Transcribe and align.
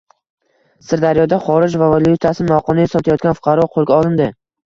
Sirdaryoda 0.91 1.37
xorij 1.49 1.75
valyutasini 1.83 2.51
noqonuniy 2.53 2.89
sotayotgan 2.95 3.39
fuqaro 3.41 3.67
qo‘lga 3.77 4.01
olindi 4.01 4.31